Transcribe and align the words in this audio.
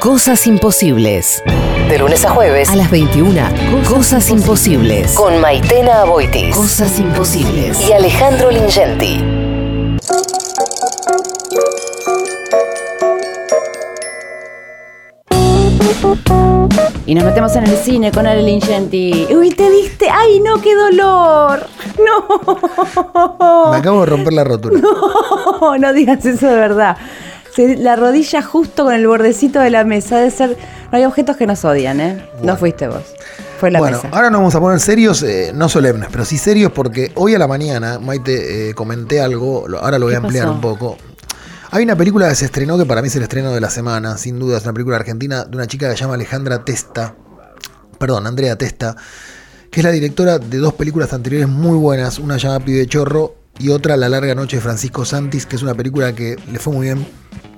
Cosas 0.00 0.46
imposibles. 0.46 1.42
De 1.88 1.98
lunes 1.98 2.24
a 2.24 2.30
jueves 2.30 2.68
A 2.70 2.76
las 2.76 2.90
21. 2.90 3.40
Cosas, 3.88 4.30
imposibles. 4.30 5.12
con 5.12 5.38
Maitena 5.40 6.02
Aboitis 6.02 6.54
Cosas 6.56 6.98
imposibles. 6.98 7.78
y 7.88 7.92
Alejandro 7.92 8.50
Lingenti. 8.50 9.22
Y 17.06 17.14
nos 17.14 17.24
metemos 17.24 17.54
en 17.56 17.64
el 17.64 17.76
cine 17.76 18.12
con 18.12 18.26
Ale 18.26 18.42
Lingenti. 18.42 19.26
Uy, 19.34 19.50
te 19.50 19.68
diste. 19.70 20.08
¡Ay, 20.10 20.38
no, 20.40 20.60
qué 20.60 20.74
dolor! 20.76 21.66
No. 21.98 23.70
Me 23.72 23.76
acabo 23.78 24.00
de 24.00 24.06
romper 24.06 24.32
la 24.32 24.44
rótula. 24.44 24.80
No, 25.60 25.76
no 25.76 25.92
digas 25.92 26.24
eso 26.24 26.46
de 26.46 26.56
verdad. 26.56 26.96
La 27.56 27.96
rodilla 27.96 28.42
justo 28.42 28.84
con 28.84 28.94
el 28.94 29.06
bordecito 29.06 29.60
de 29.60 29.70
la 29.70 29.84
mesa. 29.84 30.18
Debe 30.18 30.30
ser. 30.30 30.56
No 30.90 30.98
hay 30.98 31.04
objetos 31.04 31.36
que 31.36 31.46
nos 31.46 31.64
odian, 31.64 32.00
¿eh? 32.00 32.24
No 32.42 32.56
fuiste 32.56 32.88
vos. 32.88 33.02
Fue 33.58 33.70
la 33.70 33.78
bueno, 33.80 33.98
mesa. 34.02 34.08
ahora 34.16 34.30
nos 34.30 34.40
vamos 34.40 34.54
a 34.54 34.60
poner 34.60 34.80
serios, 34.80 35.22
eh, 35.22 35.52
no 35.54 35.68
solemnes, 35.68 36.08
pero 36.10 36.24
sí 36.24 36.38
serios 36.38 36.72
porque 36.72 37.12
hoy 37.14 37.34
a 37.34 37.38
la 37.38 37.46
mañana, 37.46 37.98
Maite, 37.98 38.70
eh, 38.70 38.74
comenté 38.74 39.20
algo, 39.20 39.66
ahora 39.78 39.98
lo 39.98 40.06
voy 40.06 40.14
a 40.14 40.18
¿Qué 40.20 40.24
ampliar 40.26 40.46
pasó? 40.46 40.54
un 40.54 40.60
poco. 40.62 40.96
Hay 41.70 41.84
una 41.84 41.94
película 41.94 42.28
que 42.30 42.34
se 42.36 42.46
estrenó 42.46 42.78
que 42.78 42.86
para 42.86 43.02
mí 43.02 43.08
es 43.08 43.16
el 43.16 43.22
estreno 43.22 43.52
de 43.52 43.60
la 43.60 43.68
semana, 43.68 44.16
sin 44.16 44.38
duda, 44.38 44.56
es 44.56 44.64
una 44.64 44.72
película 44.72 44.96
argentina 44.96 45.44
de 45.44 45.54
una 45.56 45.66
chica 45.66 45.90
que 45.90 45.96
se 45.96 46.00
llama 46.00 46.14
Alejandra 46.14 46.64
Testa, 46.64 47.14
perdón, 47.98 48.26
Andrea 48.26 48.56
Testa, 48.56 48.96
que 49.70 49.80
es 49.80 49.84
la 49.84 49.92
directora 49.92 50.38
de 50.38 50.56
dos 50.56 50.72
películas 50.72 51.12
anteriores 51.12 51.46
muy 51.48 51.76
buenas, 51.76 52.18
una 52.18 52.38
se 52.38 52.46
llama 52.48 52.64
Pibe 52.64 52.86
Chorro 52.86 53.34
y 53.58 53.68
otra 53.68 53.98
La 53.98 54.08
larga 54.08 54.34
noche 54.34 54.56
de 54.56 54.62
Francisco 54.62 55.04
Santis, 55.04 55.44
que 55.44 55.56
es 55.56 55.62
una 55.62 55.74
película 55.74 56.14
que 56.14 56.36
le 56.50 56.58
fue 56.58 56.72
muy 56.72 56.86
bien 56.86 57.06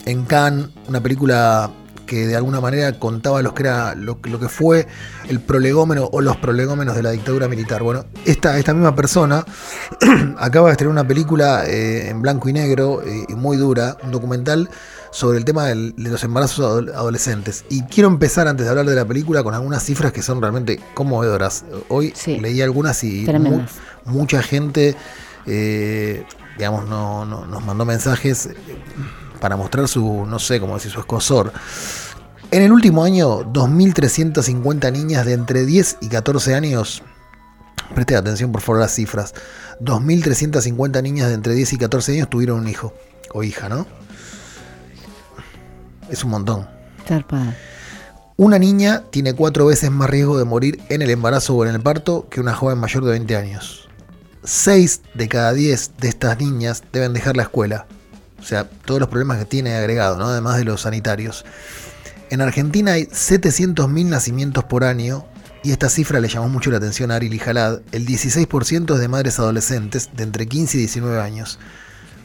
en 0.07 0.25
Cannes, 0.25 0.67
una 0.89 1.01
película 1.03 1.71
que 2.07 2.27
de 2.27 2.37
alguna 2.37 2.61
manera 2.61 2.99
contaba 2.99 3.41
lo 3.41 3.55
que 3.55 3.63
era 3.63 3.95
lo, 3.95 4.19
lo 4.25 4.39
que 4.39 4.49
fue 4.49 4.87
el 5.29 5.41
prolegómeno 5.41 6.09
o 6.13 6.21
los 6.21 6.37
prolegómenos 6.37 6.95
de 6.95 7.03
la 7.03 7.11
dictadura 7.13 7.49
militar. 7.49 7.83
Bueno, 7.83 8.05
esta, 8.27 8.59
esta 8.59 8.75
misma 8.75 8.95
persona 8.95 9.45
acaba 10.39 10.67
de 10.69 10.73
estrenar 10.73 10.93
una 10.93 11.07
película 11.09 11.65
eh, 11.67 12.11
en 12.11 12.21
blanco 12.21 12.49
y 12.49 12.53
negro 12.53 13.03
eh, 13.03 13.25
y 13.29 13.35
muy 13.35 13.57
dura, 13.57 13.97
un 14.03 14.11
documental 14.11 14.69
sobre 15.11 15.39
el 15.39 15.45
tema 15.45 15.67
del- 15.67 15.95
de 15.97 16.11
los 16.11 16.23
embarazos 16.25 16.59
ado- 16.59 16.95
adolescentes. 16.95 17.65
Y 17.71 17.83
quiero 17.85 18.09
empezar 18.09 18.47
antes 18.49 18.67
de 18.67 18.71
hablar 18.71 18.87
de 18.87 18.95
la 18.97 19.05
película 19.07 19.43
con 19.43 19.55
algunas 19.55 19.83
cifras 19.83 20.13
que 20.13 20.21
son 20.23 20.41
realmente 20.41 20.81
conmovedoras. 20.95 21.65
Hoy 21.89 22.13
Sí. 22.15 22.39
leí 22.41 22.61
algunas 22.61 23.03
y 23.05 23.27
mu- 23.39 23.63
mucha 24.05 24.43
gente, 24.43 24.97
eh, 25.47 26.25
digamos, 26.59 26.87
no, 26.89 27.25
no- 27.25 27.47
nos 27.47 27.65
mandó 27.65 27.85
mensajes 27.87 28.47
eh, 28.47 28.55
para 29.43 29.57
mostrar 29.57 29.89
su, 29.89 30.25
no 30.25 30.39
sé 30.39 30.61
cómo 30.61 30.75
decir, 30.75 30.93
su 30.93 31.01
escosor. 31.01 31.53
En 32.53 32.63
el 32.63 32.71
último 32.71 33.03
año, 33.03 33.41
2.350 33.53 34.93
niñas 34.93 35.27
de 35.27 35.33
entre 35.33 35.67
10 35.67 35.97
y 36.01 36.09
14 36.09 36.55
años, 36.55 37.03
preste 37.93 38.15
atención 38.15 38.53
por 38.53 38.61
favor 38.61 38.79
a 38.79 38.85
las 38.85 38.95
cifras, 38.95 39.35
2.350 39.81 41.03
niñas 41.03 41.27
de 41.27 41.35
entre 41.35 41.55
10 41.55 41.73
y 41.73 41.79
14 41.79 42.13
años 42.13 42.31
tuvieron 42.31 42.61
un 42.61 42.69
hijo 42.69 42.95
o 43.35 43.43
hija, 43.43 43.69
¿no? 43.69 43.85
Es 46.09 46.23
un 46.23 46.31
montón. 46.31 46.69
Zarpada. 47.05 47.57
Una 48.37 48.61
niña 48.61 49.03
tiene 49.11 49.35
cuatro 49.35 49.67
veces 49.67 49.91
más 49.91 50.09
riesgo 50.09 50.39
de 50.39 50.45
morir 50.45 50.81
en 50.89 51.03
el 51.03 51.11
embarazo 51.11 51.57
o 51.57 51.67
en 51.67 51.75
el 51.75 51.81
parto 51.81 52.29
que 52.31 52.41
una 52.41 52.55
joven 52.55 52.79
mayor 52.79 53.05
de 53.05 53.11
20 53.11 53.37
años. 53.37 53.89
6 54.45 55.01
de 55.15 55.29
cada 55.29 55.53
10 55.53 55.95
de 55.99 56.09
estas 56.09 56.39
niñas 56.39 56.85
deben 56.93 57.13
dejar 57.13 57.37
la 57.37 57.43
escuela. 57.43 57.87
O 58.43 58.45
sea, 58.45 58.69
todos 58.69 58.99
los 58.99 59.09
problemas 59.09 59.39
que 59.39 59.45
tiene 59.45 59.77
agregado, 59.77 60.19
¿no? 60.19 60.27
además 60.27 60.57
de 60.57 60.65
los 60.65 60.81
sanitarios. 60.81 61.45
En 62.29 62.41
Argentina 62.41 62.93
hay 62.93 63.05
700.000 63.05 64.07
nacimientos 64.07 64.65
por 64.65 64.83
año 64.83 65.25
y 65.63 65.71
esta 65.71 65.89
cifra 65.89 66.19
le 66.19 66.27
llamó 66.29 66.49
mucho 66.49 66.73
la 66.73 66.79
atención 66.79 67.13
a 67.13 67.17
Ari 67.17 67.39
Jalad. 67.39 67.83
El 67.93 68.05
16% 68.05 68.95
es 68.95 69.01
de 69.01 69.09
madres 69.09 69.39
adolescentes 69.39 70.11
de 70.13 70.25
entre 70.25 70.49
15 70.49 70.77
y 70.77 70.81
19 70.81 71.21
años. 71.21 71.61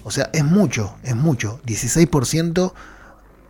O 0.04 0.10
sea, 0.10 0.32
es 0.34 0.44
mucho, 0.44 0.96
es 1.04 1.16
mucho. 1.16 1.62
16% 1.68 2.74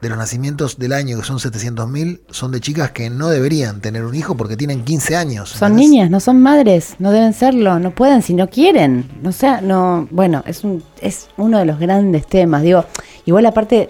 de 0.02 0.10
los 0.10 0.18
nacimientos 0.18 0.78
del 0.78 0.94
año, 0.94 1.18
que 1.18 1.26
son 1.26 1.38
700.000, 1.38 2.22
son 2.30 2.52
de 2.52 2.60
chicas 2.60 2.92
que 2.92 3.10
no 3.10 3.30
deberían 3.30 3.82
tener 3.82 4.06
un 4.06 4.14
hijo 4.16 4.36
porque 4.36 4.56
tienen 4.56 4.84
15 4.84 5.16
años. 5.16 5.50
Son 5.50 5.76
niñas, 5.76 6.10
no 6.10 6.20
son 6.20 6.42
madres, 6.42 6.96
no 7.00 7.12
deben 7.12 7.34
serlo, 7.34 7.80
no 7.80 7.92
pueden 7.92 8.22
si 8.22 8.34
no 8.34 8.50
quieren. 8.50 9.10
No 9.22 9.32
sea, 9.32 9.62
no, 9.62 10.08
bueno, 10.12 10.44
es 10.46 10.64
un, 10.64 10.84
es 11.02 11.28
uno 11.38 11.60
de 11.60 11.66
los 11.66 11.80
grandes 11.80 12.28
temas. 12.28 12.62
Digo, 12.62 12.86
igual 13.26 13.46
aparte, 13.46 13.90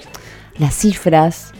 las 0.59 0.75
cifras, 0.75 1.51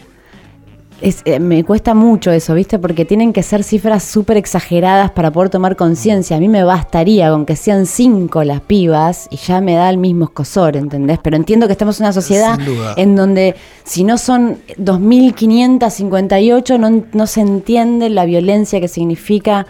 es, 1.00 1.22
eh, 1.24 1.40
me 1.40 1.64
cuesta 1.64 1.94
mucho 1.94 2.30
eso, 2.30 2.54
¿viste? 2.54 2.78
Porque 2.78 3.04
tienen 3.04 3.32
que 3.32 3.42
ser 3.42 3.64
cifras 3.64 4.02
súper 4.02 4.36
exageradas 4.36 5.10
para 5.10 5.30
poder 5.30 5.50
tomar 5.50 5.76
conciencia. 5.76 6.36
A 6.36 6.40
mí 6.40 6.48
me 6.48 6.64
bastaría 6.64 7.30
con 7.30 7.46
que 7.46 7.56
sean 7.56 7.86
cinco 7.86 8.44
las 8.44 8.60
pibas 8.60 9.28
y 9.30 9.36
ya 9.36 9.60
me 9.60 9.74
da 9.74 9.90
el 9.90 9.98
mismo 9.98 10.24
escosor, 10.24 10.76
¿entendés? 10.76 11.18
Pero 11.22 11.36
entiendo 11.36 11.66
que 11.66 11.72
estamos 11.72 12.00
en 12.00 12.06
una 12.06 12.12
sociedad 12.12 12.58
en 12.96 13.16
donde 13.16 13.54
si 13.84 14.04
no 14.04 14.18
son 14.18 14.58
2.558 14.78 16.78
no, 16.78 17.04
no 17.12 17.26
se 17.26 17.40
entiende 17.40 18.10
la 18.10 18.24
violencia 18.24 18.80
que 18.80 18.88
significa 18.88 19.66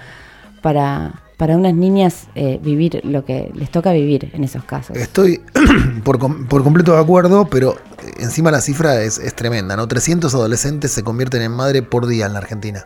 para, 0.62 1.22
para 1.38 1.56
unas 1.56 1.72
niñas 1.72 2.26
eh, 2.34 2.58
vivir 2.62 3.00
lo 3.04 3.24
que 3.24 3.50
les 3.54 3.70
toca 3.70 3.92
vivir 3.92 4.30
en 4.34 4.44
esos 4.44 4.64
casos. 4.64 4.96
Estoy 4.96 5.40
por, 6.04 6.18
com- 6.18 6.46
por 6.46 6.62
completo 6.62 6.92
de 6.92 7.00
acuerdo, 7.00 7.46
pero 7.48 7.72
eh, 7.74 8.10
encima 8.18 8.50
la 8.50 8.60
cifra 8.60 9.00
es, 9.02 9.18
es 9.18 9.34
tremenda, 9.34 9.76
¿no? 9.76 9.88
300 9.88 10.34
adolescentes 10.34 10.90
se 10.92 11.02
convierten 11.02 11.40
en 11.40 11.52
madre 11.52 11.82
por 11.82 12.06
día 12.06 12.26
en 12.26 12.32
la 12.34 12.40
Argentina. 12.40 12.84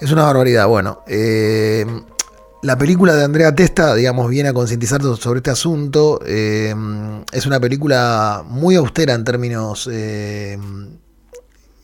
Es 0.00 0.12
una 0.12 0.24
barbaridad. 0.24 0.66
Bueno, 0.68 1.02
eh, 1.08 1.84
la 2.62 2.76
película 2.76 3.14
de 3.14 3.24
Andrea 3.24 3.54
Testa, 3.54 3.94
digamos, 3.94 4.28
viene 4.28 4.50
a 4.50 4.52
concientizar 4.52 5.00
sobre 5.16 5.38
este 5.38 5.50
asunto. 5.50 6.20
Eh, 6.26 6.74
es 7.32 7.46
una 7.46 7.58
película 7.60 8.44
muy 8.46 8.76
austera 8.76 9.14
en 9.14 9.24
términos 9.24 9.88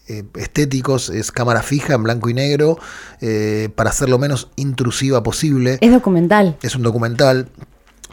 eh, 0.08 0.24
estéticos, 0.36 1.08
es 1.08 1.32
cámara 1.32 1.62
fija 1.62 1.94
en 1.94 2.02
blanco 2.02 2.28
y 2.28 2.34
negro, 2.34 2.78
eh, 3.20 3.70
para 3.74 3.92
ser 3.92 4.08
lo 4.08 4.18
menos 4.18 4.50
intrusiva 4.56 5.22
posible. 5.22 5.78
Es 5.80 5.90
documental. 5.90 6.56
Es 6.62 6.76
un 6.76 6.82
documental. 6.82 7.48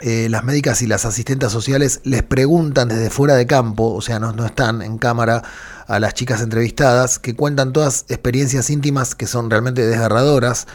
Eh, 0.01 0.27
las 0.29 0.43
médicas 0.43 0.81
y 0.81 0.87
las 0.87 1.05
asistentes 1.05 1.51
sociales 1.51 2.01
les 2.03 2.23
preguntan 2.23 2.87
desde 2.87 3.09
fuera 3.09 3.35
de 3.35 3.45
campo, 3.45 3.93
o 3.93 4.01
sea, 4.01 4.19
no, 4.19 4.33
no 4.33 4.45
están 4.45 4.81
en 4.81 4.97
cámara, 4.97 5.43
a 5.87 5.99
las 5.99 6.13
chicas 6.13 6.41
entrevistadas, 6.41 7.19
que 7.19 7.35
cuentan 7.35 7.73
todas 7.73 8.05
experiencias 8.09 8.69
íntimas 8.69 9.15
que 9.15 9.27
son 9.27 9.49
realmente 9.49 9.85
desgarradoras. 9.85 10.67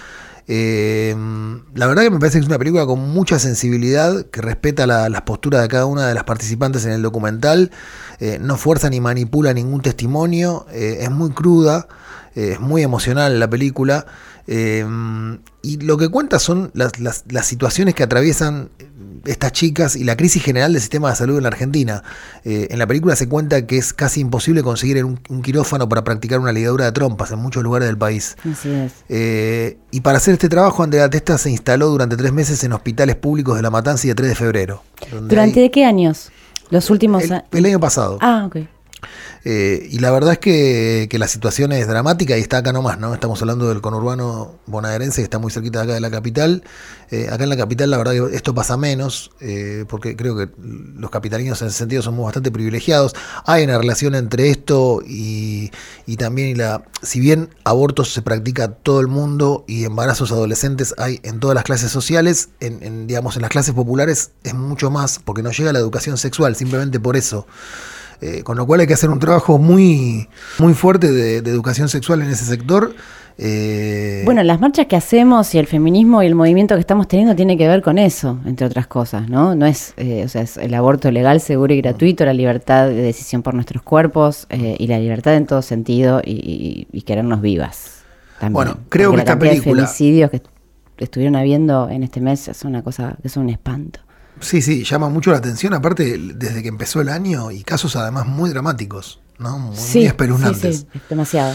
Eh, 0.51 1.15
la 1.75 1.87
verdad 1.87 2.03
que 2.05 2.11
me 2.11 2.19
parece 2.19 2.39
que 2.39 2.43
es 2.43 2.49
una 2.49 2.59
película 2.59 2.87
con 2.87 3.01
mucha 3.11 3.39
sensibilidad, 3.39 4.25
que 4.27 4.41
respeta 4.41 4.87
la- 4.87 5.09
las 5.11 5.23
posturas 5.23 5.61
de 5.63 5.69
cada 5.69 5.85
una 5.85 6.09
de 6.09 6.15
las 6.15 6.25
participantes 6.25 6.87
en 6.87 6.93
el 6.93 7.03
documental, 7.03 7.71
eh, 8.19 8.39
no 8.41 8.57
fuerza 8.57 8.89
ni 8.89 9.01
manipula 9.01 9.53
ningún 9.53 9.83
testimonio, 9.83 10.67
eh, 10.73 11.01
es 11.03 11.11
muy 11.11 11.31
cruda, 11.31 11.87
es 12.35 12.61
muy 12.61 12.83
emocional 12.83 13.39
la 13.39 13.49
película. 13.51 14.07
Eh, 14.49 14.85
y 15.63 15.77
lo 15.79 15.97
que 15.99 16.09
cuenta 16.09 16.39
son 16.39 16.71
las, 16.75 16.99
las- 16.99 17.25
las 17.29 17.47
situaciones 17.47 17.95
que 17.95 18.03
atraviesan 18.03 18.71
estas 19.27 19.53
chicas 19.53 19.95
y 19.97 20.05
la 20.05 20.17
crisis 20.17 20.43
general 20.43 20.73
del 20.73 20.81
sistema 20.81 21.11
de 21.11 21.17
salud 21.17 21.37
en 21.37 21.43
la 21.43 21.49
Argentina. 21.51 22.03
Eh, 22.45 22.69
en 22.71 22.79
la 22.79 22.87
película 22.87 23.15
se 23.17 23.29
cuenta 23.29 23.67
que 23.67 23.77
es 23.77 23.93
casi 23.93 24.21
imposible 24.21 24.63
conseguir 24.63 25.05
un, 25.05 25.21
un 25.29 25.43
quirófano 25.43 25.89
para 25.89 26.03
practicar 26.05 26.39
una 26.41 26.53
ligadura 26.53 26.87
de 26.87 26.93
trompas 26.93 27.31
en 27.33 27.39
muchos 27.41 27.63
lugares 27.63 27.89
del 27.89 27.99
país. 27.99 28.37
Así 28.51 28.71
es. 28.71 28.93
Eh, 29.11 29.77
y 29.91 30.01
para 30.01 30.17
hacer 30.19 30.35
este 30.35 30.49
trabajo, 30.49 30.83
Andrea 30.83 31.11
Testa 31.11 31.37
se 31.37 31.51
instaló 31.51 31.89
durante 31.89 32.17
tres 32.17 32.33
meses 32.33 32.63
en 32.65 32.73
hospitales 32.73 33.17
públicos 33.17 33.57
de 33.57 33.63
La 33.63 33.71
Matanza 33.71 34.07
y 34.07 34.09
de 34.11 34.15
3 34.15 34.29
de 34.31 34.35
febrero. 34.35 34.83
¿Durante 35.11 35.41
hay- 35.41 35.53
de 35.53 35.71
qué 35.71 35.85
años? 35.85 36.31
Los 36.71 36.89
últimos 36.91 37.25
el, 37.25 37.43
el 37.51 37.65
año 37.67 37.81
pasado. 37.81 38.19
Ah, 38.21 38.45
ok. 38.47 38.57
Eh, 39.45 39.89
y 39.91 39.99
la 40.01 40.11
verdad 40.11 40.33
es 40.33 40.39
que, 40.39 41.07
que 41.11 41.19
la 41.19 41.29
situación 41.29 41.73
es 41.73 41.87
dramática 41.87 42.37
y 42.37 42.41
está 42.41 42.59
acá 42.59 42.73
nomás, 42.73 42.99
¿no? 42.99 43.15
Estamos 43.15 43.41
hablando 43.41 43.69
del 43.69 43.81
conurbano 43.81 44.59
bonaerense 44.67 45.21
que 45.21 45.25
está 45.25 45.39
muy 45.39 45.51
cerquita 45.51 45.79
de 45.79 45.85
acá 45.85 45.95
de 45.95 46.01
la 46.01 46.11
capital. 46.11 46.63
Eh, 47.11 47.29
acá 47.31 47.45
en 47.45 47.51
la 47.51 47.57
capital 47.57 47.91
la 47.91 47.97
verdad 47.97 48.15
esto 48.33 48.55
pasa 48.55 48.77
menos, 48.77 49.31
eh, 49.41 49.85
porque 49.89 50.17
creo 50.17 50.37
que 50.37 50.51
los 50.59 51.11
capitalinos 51.11 51.63
en 51.63 51.69
ese 51.69 51.79
sentido 51.79 52.03
somos 52.03 52.25
bastante 52.25 52.51
privilegiados. 52.51 53.15
Hay 53.47 53.65
una 53.65 53.79
relación 53.79 54.15
entre 54.15 54.51
esto 54.51 55.01
y, 55.07 55.71
y 56.07 56.17
también 56.17 56.59
la... 56.59 56.85
Si 57.03 57.21
bien 57.21 57.51
abortos 57.65 58.13
se 58.13 58.23
practica 58.23 58.69
todo 58.69 59.01
el 59.01 59.07
mundo 59.07 59.65
y 59.67 59.85
embarazos 59.85 60.33
adolescentes 60.33 60.95
hay 60.99 61.21
en 61.23 61.41
todas 61.41 61.55
las 61.55 61.65
clases 61.65 61.91
sociales, 61.91 62.51
en, 62.61 62.83
en, 62.83 63.07
digamos 63.07 63.37
en 63.37 63.43
las 63.43 63.51
clases 63.51 63.75
populares 63.75 64.33
es 64.43 64.55
mucho 64.55 64.91
más, 64.91 65.21
porque 65.25 65.43
no 65.43 65.51
llega 65.51 65.73
la 65.73 65.79
educación 65.79 66.19
sexual, 66.19 66.57
simplemente 66.57 67.01
por 67.01 67.17
eso. 67.17 67.47
Eh, 68.21 68.43
con 68.43 68.57
lo 68.57 68.67
cual 68.67 68.81
hay 68.81 68.87
que 68.89 68.95
hacer 68.95 69.11
un 69.11 69.21
trabajo 69.21 69.59
muy, 69.59 70.29
muy 70.59 70.75
fuerte 70.75 71.13
de, 71.13 71.41
de 71.41 71.51
educación 71.51 71.89
sexual 71.89 72.21
en 72.23 72.31
ese 72.31 72.45
sector. 72.45 72.93
Eh, 73.41 74.23
Bueno, 74.25 74.43
las 74.43 74.61
marchas 74.61 74.87
que 74.87 74.97
hacemos 74.97 75.55
y 75.55 75.59
el 75.59 75.69
feminismo 75.69 76.23
y 76.25 76.27
el 76.27 76.35
movimiento 76.35 76.75
que 76.75 76.81
estamos 76.81 77.07
teniendo 77.07 77.37
tiene 77.37 77.57
que 77.57 77.69
ver 77.69 77.81
con 77.83 77.97
eso, 77.97 78.39
entre 78.45 78.67
otras 78.67 78.89
cosas, 78.89 79.29
¿no? 79.29 79.55
No 79.55 79.65
es, 79.67 79.95
eh, 79.97 80.23
o 80.25 80.29
sea, 80.29 80.43
es 80.43 80.57
el 80.57 80.75
aborto 80.75 81.13
legal, 81.13 81.41
seguro 81.41 81.73
y 81.73 81.81
gratuito, 81.81 82.25
la 82.25 82.33
libertad 82.35 82.89
de 82.89 82.95
decisión 82.97 83.43
por 83.45 83.55
nuestros 83.55 83.83
cuerpos 83.83 84.47
eh, 84.51 84.75
y 84.81 84.89
la 84.89 84.99
libertad 84.99 85.37
en 85.37 85.47
todo 85.47 85.63
sentido 85.63 86.21
y, 86.25 86.33
y- 86.33 86.89
y 86.91 87.03
querernos 87.03 87.41
vivas. 87.41 88.03
También. 88.41 88.53
Bueno, 88.55 88.79
creo 88.89 89.11
Porque 89.11 89.19
que 89.19 89.31
esta 89.31 89.35
la 89.35 89.39
cantidad 89.39 89.51
de 89.53 89.61
película- 89.61 89.83
femicidios 89.87 90.31
que 90.33 90.43
estuvieron 90.99 91.37
habiendo 91.37 91.89
en 91.89 92.03
este 92.03 92.21
mes 92.21 92.49
es 92.49 92.65
una 92.65 92.83
cosa, 92.83 93.17
es 93.23 93.37
un 93.37 93.49
espanto. 93.51 94.01
Sí, 94.41 94.63
sí, 94.63 94.85
llama 94.85 95.09
mucho 95.09 95.31
la 95.31 95.39
atención, 95.39 95.75
aparte 95.75 96.19
desde 96.35 96.63
que 96.63 96.69
empezó 96.69 97.01
el 97.01 97.09
año 97.09 97.51
y 97.51 97.63
casos 97.63 97.97
además 97.97 98.27
muy 98.27 98.51
dramáticos, 98.51 99.21
¿no? 99.39 99.59
Muy, 99.59 99.77
muy 99.77 100.07
espeluznantes. 100.07 100.77
sí, 100.77 100.87
sí, 100.93 101.01
demasiado. 101.09 101.55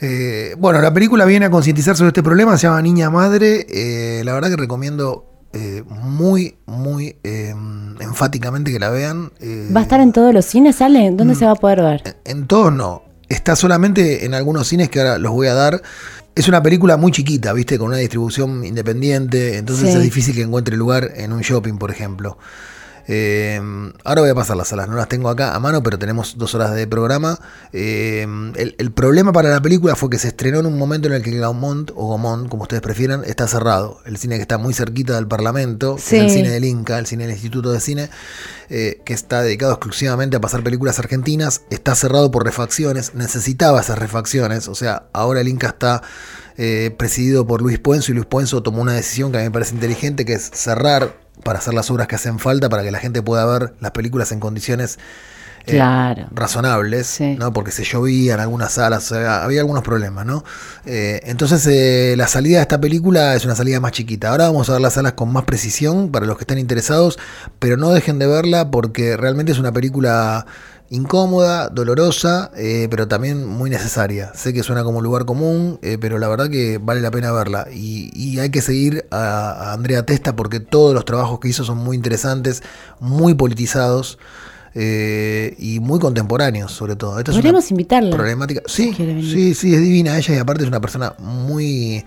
Eh, 0.00 0.54
bueno, 0.58 0.80
la 0.80 0.92
película 0.94 1.24
viene 1.26 1.46
a 1.46 1.50
concientizar 1.50 1.96
sobre 1.96 2.08
este 2.08 2.22
problema, 2.22 2.56
se 2.56 2.66
llama 2.66 2.80
Niña 2.82 3.10
Madre. 3.10 3.66
eh, 3.68 4.22
la 4.24 4.32
verdad 4.32 4.48
que 4.48 4.56
recomiendo 4.56 5.30
eh, 5.52 5.82
muy, 5.88 6.56
muy 6.66 7.16
eh, 7.24 7.52
enfáticamente 7.98 8.72
que 8.72 8.78
la 8.78 8.90
vean. 8.90 9.32
¿Va 9.74 9.80
a 9.80 9.82
estar 9.82 10.00
en 10.00 10.12
todos 10.12 10.32
los 10.32 10.44
cines, 10.44 10.76
¿sale? 10.76 11.10
Mm. 11.10 11.16
¿Dónde 11.16 11.34
se 11.34 11.44
va 11.44 11.52
a 11.52 11.56
poder 11.56 11.82
ver? 11.82 12.16
En 12.24 12.46
todos 12.46 12.72
no. 12.72 13.02
Está 13.28 13.56
solamente 13.56 14.24
en 14.24 14.34
algunos 14.34 14.68
cines 14.68 14.88
que 14.90 15.00
ahora 15.00 15.18
los 15.18 15.32
voy 15.32 15.48
a 15.48 15.54
dar. 15.54 15.82
Es 16.34 16.48
una 16.48 16.62
película 16.62 16.96
muy 16.96 17.12
chiquita, 17.12 17.52
¿viste? 17.52 17.78
Con 17.78 17.88
una 17.88 17.96
distribución 17.98 18.64
independiente. 18.64 19.58
Entonces 19.58 19.90
Sí. 19.90 19.96
es 19.96 20.02
difícil 20.02 20.34
que 20.34 20.42
encuentre 20.42 20.76
lugar 20.76 21.12
en 21.16 21.32
un 21.32 21.40
shopping, 21.40 21.74
por 21.76 21.90
ejemplo. 21.90 22.38
Eh, 23.12 23.60
ahora 24.04 24.20
voy 24.20 24.30
a 24.30 24.36
pasar 24.36 24.56
las 24.56 24.68
salas, 24.68 24.88
no 24.88 24.94
las 24.94 25.08
tengo 25.08 25.30
acá 25.30 25.56
a 25.56 25.58
mano, 25.58 25.82
pero 25.82 25.98
tenemos 25.98 26.38
dos 26.38 26.54
horas 26.54 26.72
de 26.76 26.86
programa. 26.86 27.40
Eh, 27.72 28.24
el, 28.54 28.76
el 28.78 28.92
problema 28.92 29.32
para 29.32 29.50
la 29.50 29.60
película 29.60 29.96
fue 29.96 30.10
que 30.10 30.18
se 30.18 30.28
estrenó 30.28 30.60
en 30.60 30.66
un 30.66 30.78
momento 30.78 31.08
en 31.08 31.14
el 31.14 31.22
que 31.24 31.36
Gaumont, 31.36 31.90
o 31.96 32.10
Gaumont, 32.10 32.48
como 32.48 32.62
ustedes 32.62 32.82
prefieran, 32.82 33.24
está 33.24 33.48
cerrado. 33.48 33.98
El 34.06 34.16
cine 34.16 34.36
que 34.36 34.42
está 34.42 34.58
muy 34.58 34.74
cerquita 34.74 35.16
del 35.16 35.26
Parlamento, 35.26 35.96
es 35.96 36.12
el 36.12 36.30
cine 36.30 36.50
del 36.50 36.64
Inca, 36.64 37.00
el 37.00 37.06
cine 37.06 37.24
del 37.24 37.32
Instituto 37.32 37.72
de 37.72 37.80
Cine, 37.80 38.10
eh, 38.68 39.00
que 39.04 39.12
está 39.12 39.42
dedicado 39.42 39.72
exclusivamente 39.72 40.36
a 40.36 40.40
pasar 40.40 40.62
películas 40.62 41.00
argentinas, 41.00 41.62
está 41.70 41.96
cerrado 41.96 42.30
por 42.30 42.44
refacciones, 42.44 43.16
necesitaba 43.16 43.80
esas 43.80 43.98
refacciones, 43.98 44.68
o 44.68 44.76
sea, 44.76 45.08
ahora 45.12 45.40
el 45.40 45.48
Inca 45.48 45.66
está 45.66 46.02
eh, 46.56 46.94
presidido 46.96 47.44
por 47.44 47.60
Luis 47.60 47.80
Puenzo 47.80 48.12
y 48.12 48.14
Luis 48.14 48.26
Puenzo 48.26 48.62
tomó 48.62 48.82
una 48.82 48.92
decisión 48.92 49.32
que 49.32 49.38
a 49.38 49.40
mí 49.40 49.46
me 49.46 49.50
parece 49.50 49.74
inteligente, 49.74 50.24
que 50.24 50.34
es 50.34 50.48
cerrar 50.54 51.29
para 51.44 51.58
hacer 51.58 51.74
las 51.74 51.90
obras 51.90 52.06
que 52.06 52.16
hacen 52.16 52.38
falta, 52.38 52.68
para 52.68 52.82
que 52.82 52.90
la 52.90 52.98
gente 52.98 53.22
pueda 53.22 53.44
ver 53.46 53.74
las 53.80 53.92
películas 53.92 54.30
en 54.32 54.40
condiciones 54.40 54.98
eh, 55.66 55.72
Claro. 55.72 56.26
razonables, 56.32 57.06
Sí. 57.06 57.36
¿no? 57.38 57.52
porque 57.52 57.70
se 57.70 57.84
llovía 57.84 58.32
en 58.34 58.40
algunas 58.40 58.72
salas, 58.72 59.12
había 59.12 59.60
algunos 59.60 59.82
problemas, 59.82 60.24
¿no? 60.24 60.42
Eh, 60.86 61.20
entonces 61.24 61.66
eh, 61.66 62.14
la 62.16 62.26
salida 62.28 62.56
de 62.58 62.62
esta 62.62 62.80
película 62.80 63.34
es 63.34 63.44
una 63.44 63.54
salida 63.54 63.78
más 63.78 63.92
chiquita. 63.92 64.30
Ahora 64.30 64.44
vamos 64.46 64.68
a 64.70 64.72
ver 64.72 64.80
las 64.80 64.94
salas 64.94 65.12
con 65.12 65.30
más 65.32 65.44
precisión 65.44 66.10
para 66.10 66.24
los 66.26 66.36
que 66.38 66.44
estén 66.44 66.58
interesados, 66.58 67.18
pero 67.58 67.76
no 67.76 67.90
dejen 67.90 68.18
de 68.18 68.26
verla 68.26 68.70
porque 68.70 69.16
realmente 69.18 69.52
es 69.52 69.58
una 69.58 69.70
película 69.72 70.46
incómoda, 70.90 71.68
dolorosa, 71.68 72.50
eh, 72.56 72.88
pero 72.90 73.08
también 73.08 73.46
muy 73.46 73.70
necesaria. 73.70 74.32
Sé 74.34 74.52
que 74.52 74.62
suena 74.62 74.82
como 74.84 74.98
un 74.98 75.04
lugar 75.04 75.24
común, 75.24 75.78
eh, 75.82 75.98
pero 76.00 76.18
la 76.18 76.28
verdad 76.28 76.50
que 76.50 76.78
vale 76.78 77.00
la 77.00 77.10
pena 77.10 77.32
verla. 77.32 77.68
Y, 77.72 78.10
y 78.14 78.38
hay 78.40 78.50
que 78.50 78.60
seguir 78.60 79.06
a, 79.10 79.52
a 79.52 79.72
Andrea 79.72 80.04
Testa 80.04 80.34
porque 80.36 80.60
todos 80.60 80.92
los 80.94 81.04
trabajos 81.04 81.40
que 81.40 81.48
hizo 81.48 81.64
son 81.64 81.78
muy 81.78 81.96
interesantes, 81.96 82.62
muy 83.00 83.34
politizados. 83.34 84.18
eh, 84.74 85.54
y 85.58 85.80
muy 85.80 85.98
contemporáneos, 85.98 86.72
sobre 86.72 86.94
todo. 86.96 87.18
Esta 87.18 87.32
es 87.32 87.36
una 87.38 87.42
Podríamos 87.42 87.70
invitarla. 87.72 88.14
problemática. 88.16 88.62
Sí, 88.66 88.92
sí, 88.96 89.54
sí, 89.54 89.74
es 89.74 89.80
divina 89.80 90.16
ella 90.18 90.34
y 90.34 90.38
aparte 90.38 90.62
es 90.62 90.68
una 90.68 90.80
persona 90.80 91.14
muy 91.18 92.04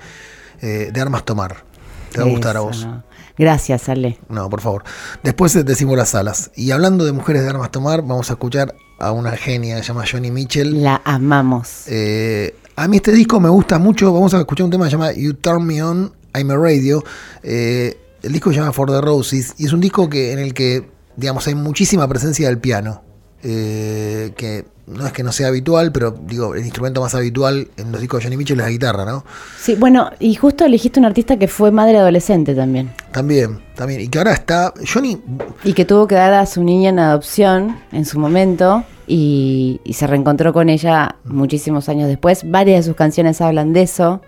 eh, 0.61 0.89
de 0.93 1.01
armas 1.01 1.25
tomar. 1.25 1.65
Te 2.11 2.19
va 2.21 2.25
a 2.27 2.29
gustar 2.29 2.55
a 2.57 2.61
vos. 2.61 2.85
no. 2.85 3.03
Gracias, 3.37 3.89
Ale. 3.89 4.19
No, 4.29 4.49
por 4.49 4.61
favor. 4.61 4.83
Después 5.23 5.65
decimos 5.65 5.97
las 5.97 6.09
salas. 6.09 6.51
Y 6.55 6.71
hablando 6.71 7.05
de 7.05 7.11
mujeres 7.11 7.43
de 7.43 7.49
armas 7.49 7.71
tomar, 7.71 8.01
vamos 8.01 8.29
a 8.29 8.33
escuchar 8.33 8.75
a 8.99 9.11
una 9.11 9.31
genia 9.31 9.77
que 9.77 9.81
se 9.81 9.87
llama 9.87 10.05
Johnny 10.09 10.31
Mitchell. 10.31 10.83
La 10.83 11.01
amamos. 11.03 11.83
Eh, 11.87 12.55
a 12.75 12.87
mí 12.87 12.97
este 12.97 13.11
disco 13.11 13.39
me 13.39 13.49
gusta 13.49 13.79
mucho. 13.79 14.13
Vamos 14.13 14.33
a 14.33 14.39
escuchar 14.39 14.65
un 14.65 14.71
tema 14.71 14.85
que 14.85 14.91
se 14.91 14.97
llama 14.97 15.11
You 15.13 15.33
Turn 15.33 15.65
Me 15.65 15.81
On, 15.81 16.11
I'm 16.35 16.51
a 16.51 16.57
Radio. 16.57 17.03
Eh, 17.41 17.97
el 18.21 18.31
disco 18.31 18.51
se 18.51 18.57
llama 18.57 18.71
For 18.71 18.89
the 18.89 19.01
Roses 19.01 19.55
y 19.57 19.65
es 19.65 19.73
un 19.73 19.81
disco 19.81 20.09
que, 20.09 20.31
en 20.31 20.39
el 20.39 20.53
que, 20.53 20.87
digamos, 21.15 21.47
hay 21.47 21.55
muchísima 21.55 22.07
presencia 22.07 22.47
del 22.47 22.59
piano. 22.59 23.03
Eh, 23.43 24.31
que 24.37 24.65
no 24.87 25.05
es 25.05 25.13
que 25.13 25.23
no 25.23 25.31
sea 25.31 25.47
habitual, 25.47 25.91
pero 25.91 26.11
digo, 26.11 26.55
el 26.55 26.63
instrumento 26.63 27.01
más 27.01 27.15
habitual 27.15 27.69
en 27.77 27.91
los 27.91 28.01
discos 28.01 28.19
de 28.19 28.25
Johnny 28.25 28.37
Mitchell 28.37 28.59
es 28.59 28.65
la 28.65 28.71
guitarra, 28.71 29.05
¿no? 29.05 29.25
Sí, 29.59 29.75
bueno, 29.75 30.11
y 30.19 30.35
justo 30.35 30.65
elegiste 30.65 30.99
un 30.99 31.05
artista 31.05 31.37
que 31.37 31.47
fue 31.47 31.71
madre 31.71 31.97
adolescente 31.97 32.55
también. 32.55 32.91
También, 33.13 33.61
también. 33.75 34.01
Y 34.01 34.07
que 34.09 34.17
ahora 34.17 34.33
está. 34.33 34.73
Johnny 34.91 35.21
Y 35.63 35.73
que 35.73 35.85
tuvo 35.85 36.07
que 36.07 36.15
dar 36.15 36.33
a 36.33 36.45
su 36.45 36.63
niña 36.63 36.89
en 36.89 36.99
adopción 36.99 37.77
en 37.91 38.05
su 38.05 38.19
momento 38.19 38.83
y, 39.07 39.79
y 39.83 39.93
se 39.93 40.07
reencontró 40.07 40.51
con 40.51 40.67
ella 40.69 41.15
muchísimos 41.23 41.87
años 41.89 42.07
después. 42.09 42.41
Varias 42.49 42.79
de 42.83 42.89
sus 42.89 42.95
canciones 42.97 43.39
hablan 43.41 43.71
de 43.73 43.83
eso. 43.83 44.21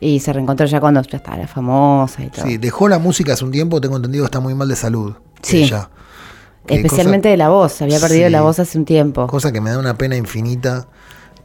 Y 0.00 0.20
se 0.20 0.32
reencontró 0.32 0.66
ya 0.66 0.78
cuando 0.80 1.00
ya 1.02 1.16
estaba 1.18 1.46
famosa 1.46 2.22
y 2.22 2.28
todo. 2.28 2.44
Sí, 2.46 2.58
dejó 2.58 2.88
la 2.88 2.98
música 2.98 3.32
hace 3.32 3.44
un 3.44 3.50
tiempo, 3.50 3.80
tengo 3.80 3.96
entendido 3.96 4.24
que 4.24 4.26
está 4.26 4.40
muy 4.40 4.54
mal 4.54 4.68
de 4.68 4.76
salud. 4.76 5.14
Sí. 5.42 5.62
ella. 5.62 5.88
Especialmente 6.66 7.28
cosa- 7.28 7.30
de 7.30 7.36
la 7.36 7.48
voz. 7.48 7.80
Había 7.80 8.00
perdido 8.00 8.26
Sí. 8.26 8.32
la 8.32 8.42
voz 8.42 8.58
hace 8.58 8.76
un 8.76 8.84
tiempo. 8.84 9.26
Cosa 9.26 9.52
que 9.52 9.60
me 9.60 9.70
da 9.70 9.78
una 9.78 9.96
pena 9.96 10.16
infinita 10.16 10.88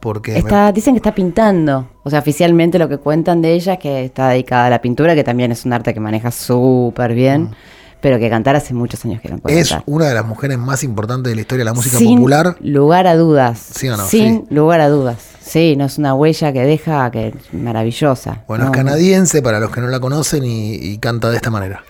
porque 0.02 0.32
me- 0.32 0.38
Está, 0.40 0.72
dicen 0.72 0.94
que 0.94 0.98
está 0.98 1.14
pintando. 1.14 1.88
O 2.02 2.10
sea, 2.10 2.18
oficialmente 2.18 2.78
lo 2.78 2.88
que 2.88 2.98
cuentan 2.98 3.40
de 3.40 3.52
ella 3.54 3.74
es 3.74 3.78
que 3.78 4.04
está 4.04 4.28
dedicada 4.30 4.66
a 4.66 4.70
la 4.70 4.82
pintura, 4.82 5.14
que 5.14 5.22
también 5.24 5.52
es 5.52 5.64
un 5.64 5.72
arte 5.72 5.94
que 5.94 6.00
maneja 6.00 6.32
súper 6.32 7.14
bien, 7.14 7.50
pero 8.00 8.18
que 8.18 8.28
cantar 8.28 8.56
hace 8.56 8.74
muchos 8.74 9.04
años 9.04 9.20
que 9.22 9.28
no 9.28 9.38
puede 9.38 9.54
Mm. 9.56 9.58
es 9.60 9.68
cantar. 9.68 9.84
una 9.86 10.06
de 10.06 10.14
las 10.14 10.26
mujeres 10.26 10.58
más 10.58 10.82
importantes 10.82 11.30
de 11.30 11.36
la 11.36 11.40
historia 11.42 11.60
de 11.60 11.66
la 11.66 11.72
música 11.74 11.96
Sin 11.98 12.16
popular. 12.16 12.56
lugar 12.60 13.06
a 13.06 13.14
dudas. 13.14 13.60
¿Sí 13.76 13.88
o 13.88 13.96
no? 13.96 14.04
Sin 14.04 14.40
Sí. 14.48 14.54
lugar 14.54 14.80
a 14.80 14.88
dudas. 14.88 15.18
Sí, 15.40 15.76
no 15.76 15.84
es 15.84 15.98
una 15.98 16.14
huella 16.14 16.52
que 16.52 16.60
deja 16.64 17.10
que 17.12 17.28
es 17.28 17.34
maravillosa. 17.54 18.42
Bueno, 18.48 18.64
No, 18.64 18.70
es 18.72 18.76
canadiense 18.76 19.40
para 19.42 19.60
los 19.60 19.70
que 19.70 19.80
no 19.80 19.86
la 19.88 20.00
conocen 20.00 20.44
y, 20.44 20.74
y 20.74 20.98
canta 20.98 21.30
de 21.30 21.36
esta 21.36 21.50
manera. 21.50 21.84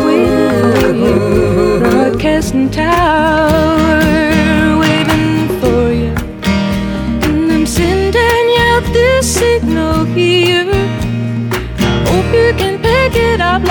for 0.00 0.92
you, 0.92 1.80
broadcasting 1.80 2.70
tower 2.70 3.98
waiting 4.78 5.48
for 5.60 5.90
you. 5.92 6.14
And 7.26 7.50
I'm 7.52 7.66
sending 7.66 8.48
out 8.68 8.84
this 8.92 9.34
signal 9.34 10.04
here. 10.04 10.70
I 11.78 12.04
hope 12.08 12.32
you 12.32 12.52
can 12.56 12.78
pick 12.80 13.16
it 13.16 13.40
up 13.40 13.64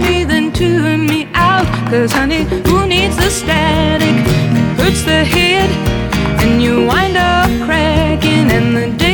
me, 0.00 0.24
then 0.24 0.52
tune 0.52 1.06
me 1.06 1.28
out. 1.34 1.66
Cause 1.90 2.12
honey, 2.12 2.44
who 2.66 2.86
needs 2.86 3.16
the 3.16 3.30
static? 3.30 4.16
It 4.58 4.80
hurts 4.80 5.02
the 5.02 5.24
head, 5.24 5.70
and 6.42 6.62
you 6.62 6.86
wind 6.86 7.16
up 7.16 7.50
cracking, 7.66 8.50
and 8.50 8.76
the 8.76 9.07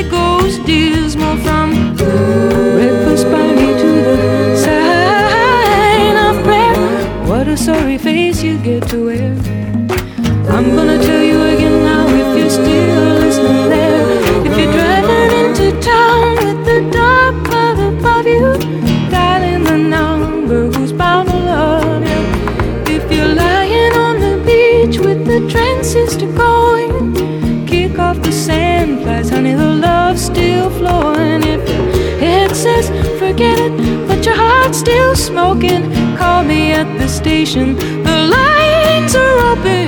smoking. 35.25 35.83
Call 36.17 36.45
me 36.45 36.73
at 36.73 36.87
the 36.99 37.09
station. 37.09 37.77
The 37.77 38.17
lines 38.37 39.15
are 39.15 39.53
open. 39.53 39.85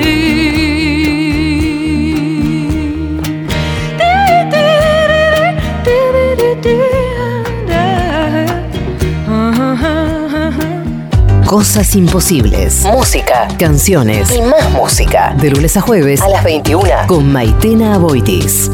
Cosas 11.47 11.95
imposibles. 11.95 12.85
Música. 12.85 13.49
Canciones. 13.59 14.31
Y 14.31 14.43
más 14.43 14.71
música. 14.73 15.35
De 15.41 15.51
lunes 15.51 15.77
a 15.77 15.81
jueves. 15.81 16.21
A 16.21 16.29
las 16.29 16.45
21. 16.45 17.07
Con 17.07 17.33
Maitena 17.33 17.95
Aboitis. 17.95 18.69